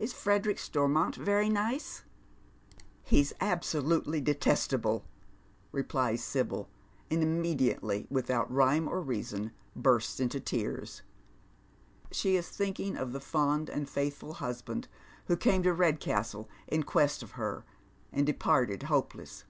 [0.00, 2.02] Is Frederick Stormont very nice?""
[3.04, 5.04] He's absolutely detestable,"
[5.70, 6.68] replies Sibyl,
[7.08, 8.88] and immediately witliout rhyoK!
[8.88, 11.02] or reason bursts into tears.
[12.10, 14.88] She is thinking of the fond and faithful husband
[15.28, 17.64] who came to Kedcastle inquest of her,
[18.10, 19.44] and departed hopeless.